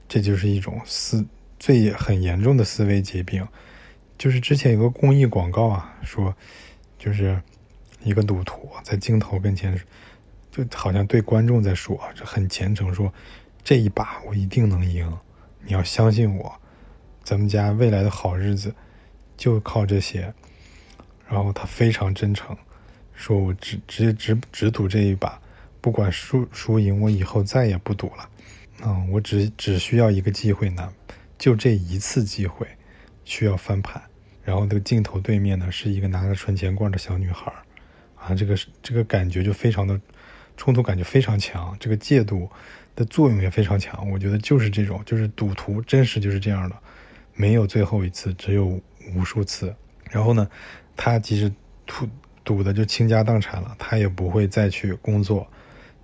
[0.09, 1.25] 这就是一种思
[1.59, 3.47] 最很严重的思维疾病。
[4.19, 6.35] 就是之前有个公益广告啊，说
[6.99, 7.41] 就是
[8.03, 9.79] 一个赌徒在镜头跟前。
[10.51, 13.13] 就好像对观众在说，这很虔诚，说
[13.63, 15.07] 这一把我一定能赢，
[15.63, 16.51] 你要相信我，
[17.23, 18.75] 咱们家未来的好日子
[19.37, 20.33] 就靠这些。
[21.29, 22.57] 然后他非常真诚，
[23.13, 25.39] 说我只只只只赌这一把，
[25.83, 28.27] 不管输输赢，我以后再也不赌了。
[28.83, 30.91] 嗯，我只只需要一个机会呢，
[31.39, 32.67] 就这一次机会，
[33.25, 34.03] 需要翻盘。
[34.45, 37.53] 然后那个镜头对面呢，是一个拿着存钱罐的小女孩，
[38.15, 40.01] 啊，这个这个感觉就非常的。
[40.59, 42.49] 冲突感觉非常强，这个戒赌
[42.95, 44.11] 的作用也非常强。
[44.11, 46.77] 我觉得就是这种，就是赌徒，真实就是这样的，
[47.35, 48.81] 没有最后一次，只有
[49.15, 49.77] 无数次。
[50.11, 50.49] 然后呢，
[50.97, 51.53] 他即使
[51.85, 52.09] 赌
[52.43, 55.47] 赌的就倾家荡产了，他也不会再去工作，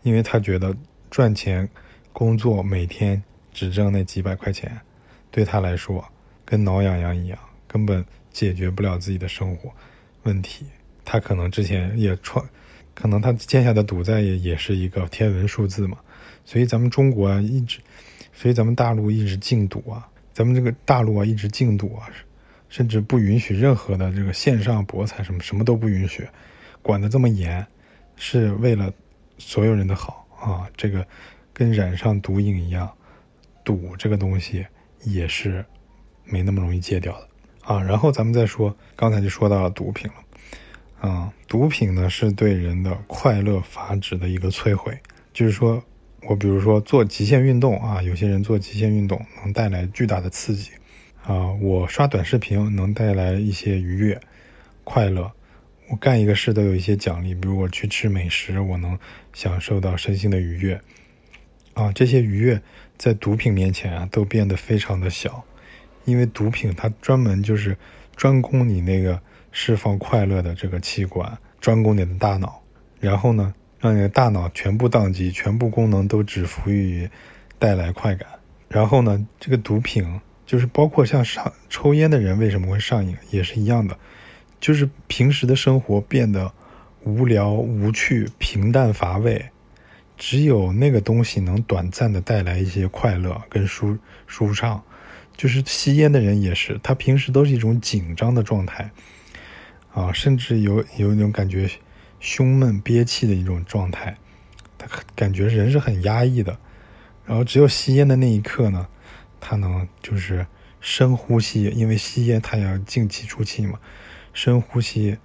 [0.02, 0.76] 因为他觉得
[1.10, 1.66] 赚钱、
[2.12, 3.22] 工作每天
[3.54, 4.78] 只挣那几百块钱，
[5.32, 6.04] 对他来说
[6.44, 9.68] 跟挠痒痒一样，根本解决不了自己的生活
[10.22, 10.64] 问题。
[11.04, 12.48] 他可能之前也创。
[12.94, 15.96] 可能他欠下的赌债也也是一个天文数字嘛，
[16.44, 17.80] 所以咱们中国啊一直，
[18.34, 22.06] 所以咱们大陆一直禁赌啊，咱们这个大陆啊一直禁赌啊，
[22.68, 26.28] 甚至不允许任何的这个线上博彩什么什么都不允许，
[26.82, 27.66] 管得这么严，
[28.14, 28.92] 是为了
[29.38, 30.68] 所有人的好啊。
[30.76, 31.04] 这个
[31.54, 32.92] 跟染上毒瘾一样，
[33.64, 34.66] 赌这个东西
[35.04, 35.64] 也是
[36.24, 37.28] 没那么容易戒掉的
[37.62, 37.82] 啊。
[37.82, 40.14] 然后咱们再说，刚才就说到了毒品了。
[41.08, 44.96] 啊，毒品呢是对人的快乐阀值的一个摧毁，
[45.32, 45.82] 就是说，
[46.28, 50.70] 我比如说做极限运动啊，有些人做极限运动能带来巨大的刺激
[51.24, 54.20] 啊，我刷短视频能带来一些愉悦、
[54.84, 55.32] 快乐。
[55.88, 58.96] 我干一个事都有一些奖励，比如我去吃美食，我能
[59.32, 60.80] 享受到身心的愉悦
[61.74, 61.92] 啊。
[61.92, 62.62] 这些愉悦
[63.02, 65.42] 在毒品面前啊，都变得非常的小，
[66.04, 67.76] 因为毒品它专门就是
[68.14, 72.62] 专攻你那个释放快乐的这个器官，专攻你的大脑，
[73.00, 77.10] 然后呢，让你的大脑全部宕机，全部功能都只服务于
[77.58, 78.28] 带来快感。
[78.68, 83.98] 然后呢，这个毒品就是包括像上抽烟的人为什么会上瘾，也是一样的。
[84.60, 86.52] 就是平时的生活变得
[87.02, 89.46] 无聊、无趣、平淡、乏味，
[90.24, 94.80] 只有那个东西能短暂的带来一些快乐跟舒舒畅。
[95.36, 98.92] 就是吸烟的人也是，他平时都是一种紧张的状态，
[99.92, 101.68] 啊，甚至有有一种感觉
[102.20, 104.16] 胸闷憋气的一种状态，
[104.78, 106.56] 他感觉人是很压抑的。
[107.26, 108.86] 然后只有吸烟的那一刻呢，
[109.40, 110.46] 他能就是
[110.80, 113.80] 深呼吸，因为吸烟他要进气出气嘛。
[114.32, 115.18] 深呼吸，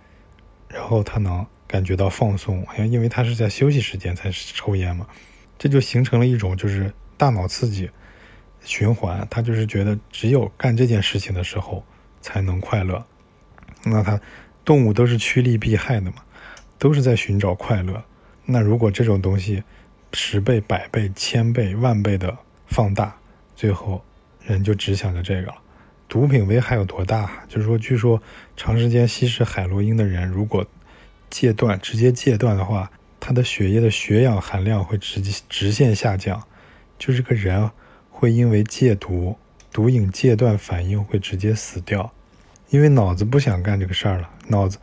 [0.68, 5.06] 然后他能感觉到放松，因为他是在休息时间才抽烟嘛，
[5.58, 7.90] 这就形成了一种就是大脑刺激
[8.62, 11.84] 循环，他就是觉得只有干这件事情的时候
[12.22, 13.06] 才能快乐。
[13.84, 14.20] 那他
[14.66, 16.24] 动物都是趋利避害的嘛，
[16.78, 18.04] 都是在寻找快乐。
[18.46, 19.64] 那如果这种东西
[20.14, 23.16] 十倍、百倍、千倍、万倍的放大，
[23.56, 24.04] 最后
[24.42, 25.56] 人就只想着这个了。
[26.08, 27.44] 毒品危害有多大？
[27.50, 28.22] 就是说，据说
[28.56, 30.66] 长时间吸食海洛因的人，如果
[31.30, 36.44] 戒断，直接戒断的话，他的血液的血氧含量会直直线下降，
[36.98, 37.70] 就这个人
[38.10, 39.38] 会因为戒毒、
[39.72, 42.12] 毒瘾戒断反应会直接死掉，
[42.70, 44.78] 因为脑子不想干这个事儿了，脑子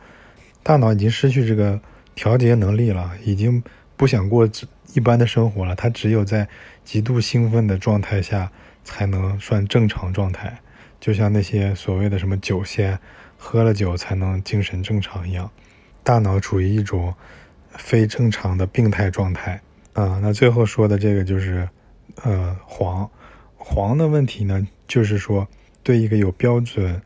[0.61, 1.79] 大脑已经失去这个
[2.13, 3.63] 调节能力了，已经
[3.97, 4.49] 不想过
[4.93, 6.47] 一般的生活了，他只有在
[6.83, 8.51] 极度兴奋的状态下
[8.83, 10.61] 才能算正常状态。
[10.99, 12.97] 就像那些所谓的什么酒仙，
[13.37, 15.51] 喝了酒才能精神正常一样，
[16.05, 17.13] 大脑处于一种
[17.71, 19.59] 非正常的病态状态
[19.91, 20.19] 啊。
[20.21, 21.67] 那最后说的这个就是，
[22.23, 23.09] 呃，黄
[23.57, 25.45] 黄的问题呢，就是说
[25.83, 27.01] 对一个有标准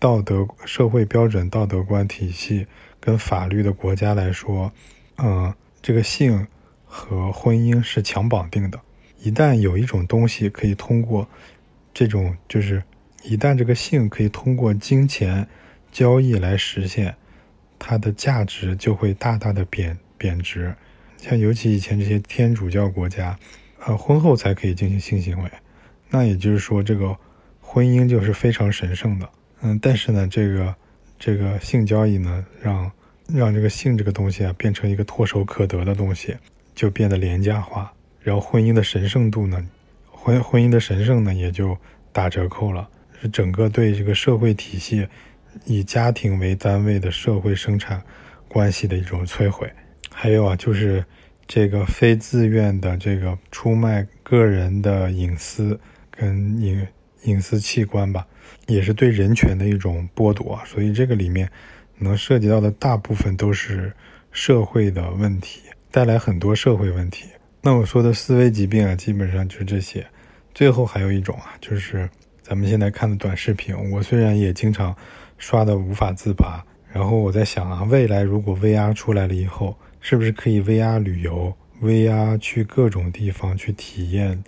[0.00, 2.66] 道德社会标准道德观体系
[2.98, 4.72] 跟法律的国家来说，
[5.18, 6.48] 嗯，这个性
[6.84, 8.80] 和婚姻是强绑定的，
[9.20, 11.28] 一旦有一种东西可以通过
[11.94, 12.82] 这种就是。
[13.24, 15.46] 一旦这个性可以通过金钱
[15.90, 17.16] 交易来实现，
[17.78, 20.74] 它的价值就会大大的贬贬值。
[21.16, 23.38] 像尤其以前这些天主教国家，
[23.84, 25.50] 呃，婚后才可以进行性行为，
[26.10, 27.16] 那也就是说，这个
[27.60, 29.28] 婚姻就是非常神圣的。
[29.60, 30.74] 嗯，但是呢，这个
[31.18, 32.90] 这个性交易呢，让
[33.26, 36.36] 让这个性这个东西啊，变成一个唾手可得的东西，
[36.74, 37.92] 就变得廉价化。
[38.20, 39.68] 然后婚姻的神圣度呢，
[40.10, 41.76] 婚婚姻的神圣呢，也就
[42.12, 42.88] 打折扣了。
[43.20, 45.08] 是整个对这个社会体系
[45.64, 48.02] 以家庭为单位的社会生产
[48.48, 49.70] 关系的一种摧毁，
[50.10, 51.04] 还有啊，就是
[51.46, 55.78] 这个非自愿的这个出卖个人的隐私
[56.10, 56.86] 跟隐
[57.24, 58.26] 隐私器官吧，
[58.66, 60.60] 也是对人权的一种剥夺。
[60.66, 61.50] 所以这个里面
[61.98, 63.92] 能涉及到的大部分都是
[64.32, 67.26] 社会的问题，带来很多社会问题。
[67.62, 70.06] 那我说的思维疾病啊，基本上就是这些。
[70.54, 72.08] 最后还有一种啊，就是。
[72.40, 74.96] 咱们现在看的短视频，我虽然也经常
[75.38, 76.62] 刷的无法自拔。
[76.92, 84.42] 然后我在想啊，未来如果 VR 出来了以后，是不是可以 VR 旅游，VR 去各种地方去体验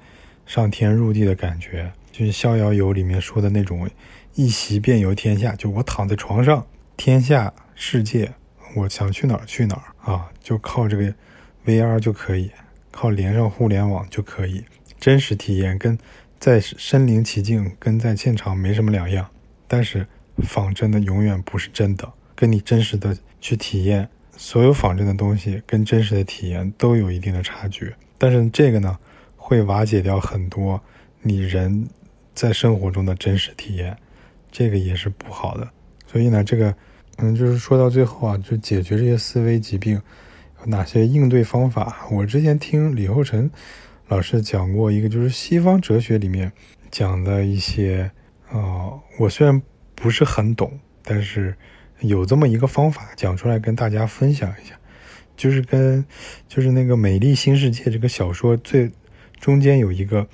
[0.47, 1.93] 上天入地的感觉？
[2.11, 3.89] 就是《逍遥游》里面说的那种
[4.35, 8.33] 一席便游天下，就我躺在床上，天下世界，
[8.75, 11.15] 我想去哪儿去哪儿啊，就靠这个
[11.67, 12.51] VR 就可以，
[12.91, 14.65] 靠连上互联网就可以
[14.99, 15.99] 真实体验跟。
[16.39, 19.29] 在身临其境，跟在现场没什么两样，
[19.69, 20.07] 但是
[20.43, 27.93] 仿真的永远不是真的，跟你真实的去体验，所有仿真的东西跟真实的体验都有一定的差距。
[28.19, 28.99] 但是这个呢，
[29.37, 30.81] 会瓦解掉很多
[31.23, 31.89] 你人
[32.35, 33.97] 在生活中的真实体验，
[34.51, 35.69] 这个也是不好的。
[36.07, 36.75] 所以呢，这个
[37.19, 40.01] 嗯，就是说到最后啊，就解决这些思维疾病
[40.61, 42.07] 有哪些应对方法？
[42.11, 43.51] 我之前听李厚成。
[44.09, 46.51] 老师讲过一个，就是西方哲学里面
[46.91, 48.11] 讲的一些，
[48.51, 48.91] 啊，
[49.21, 49.63] 我虽然
[50.01, 51.55] 不是很懂，但是
[52.01, 54.75] 有这么一个方法讲出来跟大家分享一下，
[55.37, 56.05] 就是跟
[56.49, 58.91] 就是那个《美丽新世界》这个小说最
[59.39, 60.27] 中间有一个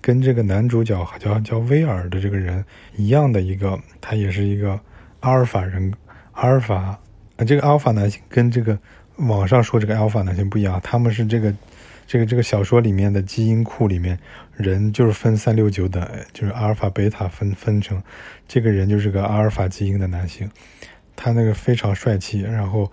[0.00, 2.64] 跟这个男主角叫叫威尔的这个人
[2.96, 4.78] 一样的一个，他也是一个
[5.20, 5.92] 阿尔法人，
[6.32, 6.98] 阿尔法，
[7.46, 8.78] 这个阿尔法男性跟这个
[9.16, 11.52] 网上说这个阿尔法男性不一样，他们是这个。
[12.06, 14.16] 这个这个小说里面的基因库里面，
[14.56, 18.00] 人就是分三六九等，就是阿尔法、贝塔分分成，
[18.46, 20.48] 这个人就是个阿尔法基因的男性，
[21.16, 22.90] 他那个非常帅气，然后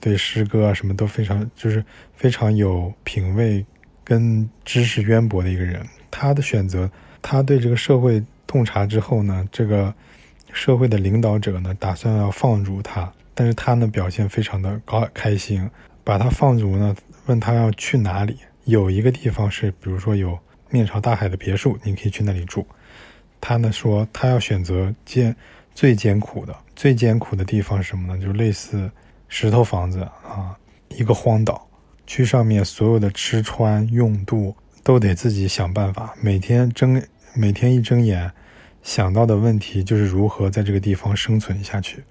[0.00, 1.84] 对诗歌啊什么都非常，就是
[2.16, 3.64] 非常有品味
[4.02, 5.80] 跟知识渊博的一个人。
[6.10, 6.90] 他的选择，
[7.22, 9.94] 他对这个社会洞察之后呢，这个
[10.52, 15.70] 社会的领导者呢打算要放逐他，但是他呢表现非常的高开心，
[16.02, 16.96] 把他放逐呢。
[17.28, 18.38] 问他要去哪里？
[18.64, 20.38] 有一个地方是，比如说有
[20.70, 22.66] 面朝大海的别墅，你可以去那里住。
[23.40, 25.34] 他呢说，他要选择艰
[25.74, 28.22] 最艰苦的、最艰苦的地方是什么呢？
[28.22, 28.90] 就类似
[29.28, 30.58] 石头房子啊，
[30.88, 31.68] 一个荒岛，
[32.06, 36.14] 去上面所有的吃穿用度都得自己想办法。
[36.20, 37.02] 每天睁
[37.34, 38.32] 每天一睁眼，
[38.82, 42.02] 想到的问题就是如何在这个地方生存下去。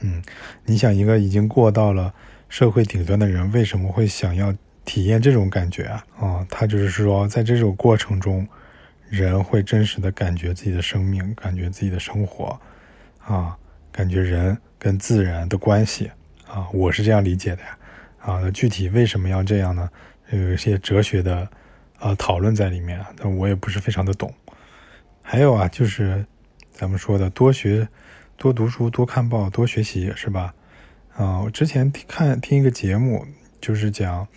[0.00, 0.22] 嗯，
[0.64, 2.12] 你想一个已经过到了
[2.48, 4.54] 社会顶端的人，为什么会想要？
[4.84, 8.46] 体验这种感觉啊，啊，他就是说，在这种过程中，
[9.08, 12.60] 人会真实的感觉自己的生命，感觉自己的生活，
[13.24, 13.56] 啊，
[13.90, 16.10] 感觉人跟自然的关系，
[16.46, 17.78] 啊，我是这样理解的呀，
[18.20, 19.88] 啊，那具体为什么要这样呢？
[20.30, 21.48] 有一些哲学的
[21.98, 24.32] 啊讨论在里面，但我也不是非常的懂。
[25.22, 26.24] 还有啊，就是
[26.70, 27.88] 咱们说的多学、
[28.36, 30.52] 多读书、多看报、多学习，是吧？
[31.16, 33.26] 啊，我之前看听一个节目，
[33.60, 34.28] 就是讲。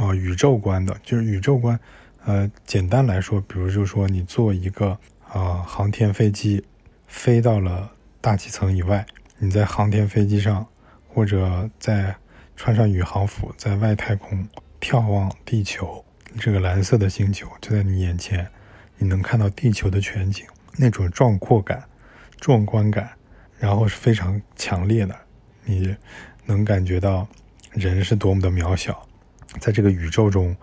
[0.00, 1.78] 啊，宇宙观的，就是宇宙观。
[2.24, 4.98] 呃，简单来说，比如就说你坐一个
[5.28, 6.64] 啊航天飞机，
[7.06, 9.04] 飞到了大气层以外，
[9.38, 10.66] 你在航天飞机上，
[11.06, 12.16] 或者在
[12.56, 14.48] 穿上宇航服，在外太空
[14.80, 16.02] 眺望地球，
[16.38, 18.48] 这个蓝色的星球就在你眼前，
[18.96, 20.46] 你能看到地球的全景，
[20.78, 21.84] 那种壮阔感、
[22.38, 23.10] 壮观感，
[23.58, 25.14] 然后是非常强烈的，
[25.66, 25.94] 你
[26.46, 27.28] 能感觉到
[27.72, 29.06] 人是多么的渺小。
[29.58, 30.54] 在这个宇宙中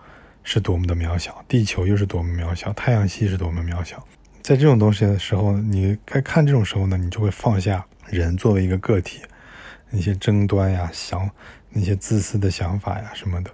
[0.44, 4.02] 是多么的渺小，地球又是多么渺小，太阳系是多么渺小。
[4.40, 9.20] 在这种东西的时候，你该看这种时候呢，你就会放下人作为一个个体
[9.90, 11.30] 那些争端呀、想
[11.70, 13.50] 那些自私的想法呀什么的，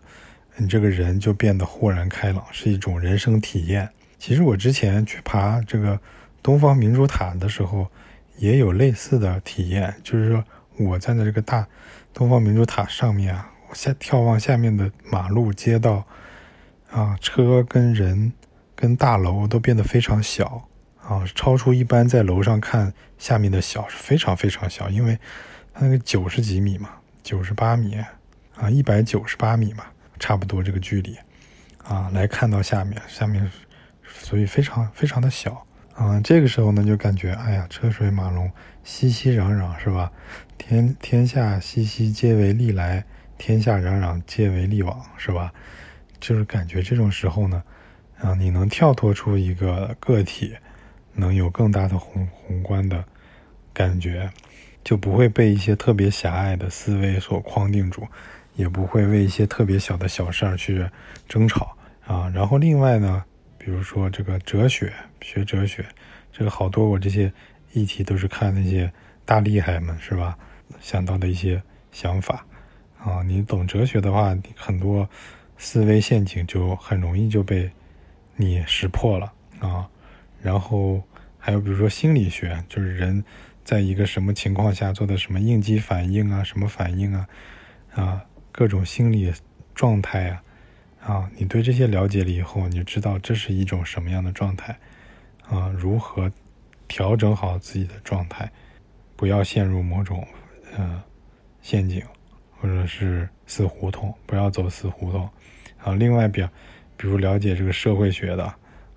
[0.57, 3.89] 你这个人就变得豁然开朗，是一种人生体验。
[4.19, 5.99] 其实我之前去爬这个
[6.43, 7.89] 东方明珠塔的时候，
[8.37, 10.45] 也有类似的体验，就是说
[10.77, 11.67] 我站在这个大
[12.13, 13.51] 东方明珠塔上面啊。
[13.75, 16.07] 下眺望下面的马路、街道，
[16.91, 18.33] 啊，车跟人
[18.75, 20.69] 跟大楼都变得非常小
[21.03, 25.19] 啊，超出一般在楼上看下面的小是非常非常小，因为
[25.73, 26.91] 它那个九十几米嘛，
[27.23, 27.97] 九十八米
[28.57, 29.85] 啊，一百九十八米嘛，
[30.19, 31.17] 差不多这个距离
[31.83, 33.51] 啊，来看到下面，下面
[34.07, 36.21] 所以非常非常的小啊。
[36.21, 38.51] 这个时候呢，就感觉哎呀，车水马龙，
[38.85, 40.13] 熙熙攘攘，是吧？
[40.57, 43.05] 天天下熙熙，皆为利来。
[43.39, 45.53] 天下攘攘，皆为利往，是吧？
[46.21, 47.63] 就是感觉这种时候呢，
[48.19, 50.57] 啊，你能跳脱出一个个体，
[51.13, 53.05] 能有更大的宏宏观的
[53.73, 54.31] 感觉，
[54.83, 58.07] 就不会被一些特别狭隘的思维所框定住，
[58.55, 60.89] 也不会为一些特别小的小事儿去
[61.29, 61.77] 争吵
[62.07, 62.31] 啊。
[62.35, 63.23] 然后另外呢，
[63.59, 65.85] 比如说这个哲学，学哲学，
[66.33, 67.31] 这个好多我这些
[67.73, 68.91] 议题都是看那些
[69.27, 70.39] 大厉害们，是吧？
[70.81, 71.63] 想到的一些
[71.93, 72.47] 想法。
[73.05, 75.07] 啊，你懂哲学的话，很多
[75.59, 77.71] 思维陷阱就很容易就被
[78.37, 79.89] 你识破了啊。
[80.41, 81.03] 然后
[81.39, 83.23] 还有比如说心理学，就是人
[83.63, 87.29] 在一个什么情况下做的什么应激反应啊，什么反应啊，
[87.95, 89.33] 啊，各种心理
[89.75, 90.43] 状态啊，
[91.03, 94.79] 啊，你对这些了解了以后，你就知道这是一种什么样的状态
[95.47, 96.33] 啊，如何
[96.89, 98.51] 调整好自己的状态，
[99.15, 100.27] 不要陷入某种
[100.75, 101.03] 呃
[101.61, 102.03] 陷阱。
[102.65, 105.29] 或者是死胡同，不要走死胡同。
[105.83, 106.43] 啊，另外，比，
[106.97, 108.45] 比如了解这个社会学的，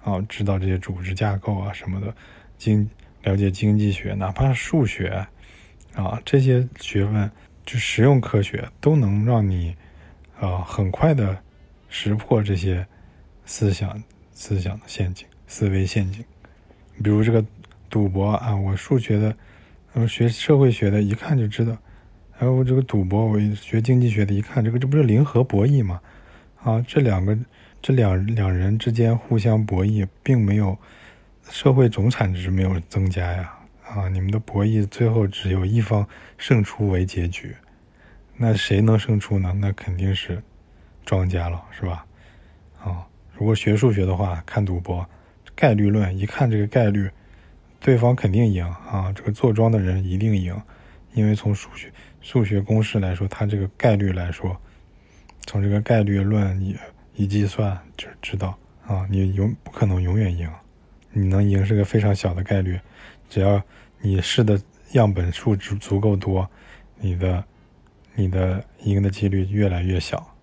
[0.01, 2.15] 啊，知道这些组织架构啊什么的，
[2.57, 2.89] 经
[3.23, 5.27] 了解经济学，哪怕数学，
[5.95, 7.29] 啊，这些学问
[7.65, 9.75] 就实用科学都能让你，
[10.39, 11.37] 啊，很快的
[11.89, 12.87] 识破这些
[13.43, 14.01] 思想
[14.31, 16.23] 思想的陷阱、思维陷阱。
[17.03, 17.45] 比如这个
[17.89, 19.35] 赌博啊，我数学的，
[19.93, 21.77] 嗯，学社会学的，一看就知道。
[22.39, 25.99] 还有这个赌博，我学经济学的，一看这个，这不是零和博弈吗？
[26.61, 27.35] 啊，这两个，
[27.81, 30.77] 这两两人之间互相博弈，并没有
[31.49, 33.51] 社会总产值没有增加呀。
[33.89, 36.07] 啊，你们的博弈最后只有一方
[36.37, 37.55] 胜出为结局，
[38.35, 39.51] 那谁能胜出呢？
[39.59, 40.39] 那肯定是
[41.03, 42.05] 庄家了，是吧？
[42.83, 45.03] 啊，如果学数学的话，看赌博
[45.55, 47.09] 概率论，一看这个概率，
[47.79, 50.55] 对方肯定赢啊，这个坐庄的人一定赢，
[51.13, 51.91] 因为从数学。
[52.27, 54.59] 数学公式来说，它这个概率来说，
[55.45, 56.75] 从这个概率论有
[57.15, 58.53] 一计算就知道
[58.85, 60.51] 啊，你永不可能永远赢，
[61.13, 62.77] 你能赢是个非常小的概率，
[63.29, 63.63] 只要
[64.01, 64.59] 你试的
[64.91, 66.45] 样本数足足够多，
[66.97, 67.41] 你的
[68.13, 70.35] 你的赢的几率越来越小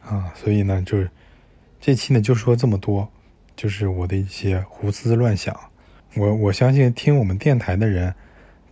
[0.00, 0.32] 啊。
[0.36, 1.10] 所以呢，就是
[1.80, 3.10] 这期呢就说这么多，
[3.56, 5.58] 就是我的一些胡思乱想。
[6.14, 8.14] 我我相信听我们电台的人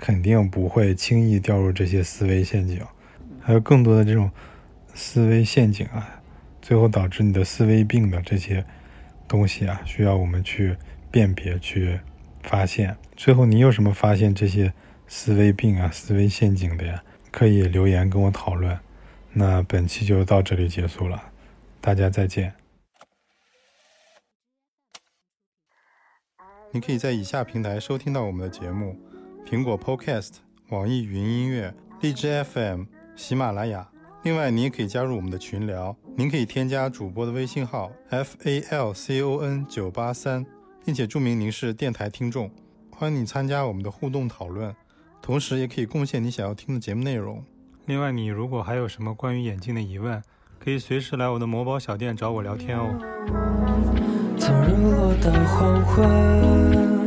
[0.00, 2.82] 肯定不会轻易掉入这些思维陷阱，
[3.38, 4.30] 还有更多的这种
[4.94, 6.22] 思维陷阱啊。
[6.62, 8.64] 最后导致你的思维病的这些
[9.28, 10.74] 东西啊，需要我们去
[11.10, 12.00] 辨别、去
[12.42, 12.96] 发现。
[13.14, 14.72] 最后你有什么发现这些
[15.06, 17.04] 思维病啊、思维陷阱的呀？
[17.30, 18.78] 可以留言跟我讨论。
[19.34, 21.30] 那本期就到这里结束了，
[21.78, 22.54] 大家再见。
[26.72, 28.96] 你可以在以下平台收听到我们的节目：
[29.50, 30.34] 苹果 Podcast、
[30.68, 32.84] 网易云音乐、荔枝 FM、
[33.16, 33.84] 喜马拉雅。
[34.22, 35.96] 另外，你也可以加入我们的群聊。
[36.14, 40.46] 您可以添加主播的微信号 f a l c o n 九八三，
[40.84, 42.48] 并且注明您是电台听众。
[42.92, 44.72] 欢迎你参加我们的互动讨论，
[45.20, 47.44] 同时也可以贡献你想要听的节目内容。
[47.86, 50.22] 另外，你如果还有什么关于眼镜的疑问，
[50.60, 52.96] 可以随时来我的某宝小店找我聊天哦。
[54.38, 56.99] 从日落到黄昏。